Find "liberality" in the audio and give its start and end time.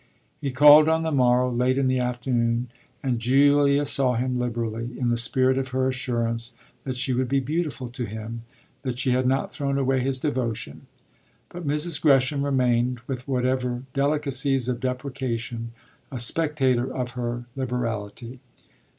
17.55-18.39